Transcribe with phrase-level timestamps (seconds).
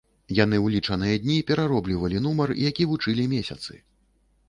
[0.37, 3.83] Яны ў лічаныя дні перароблівалі нумар, які вучылі месяцы.